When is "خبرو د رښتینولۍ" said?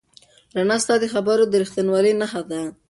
1.13-2.13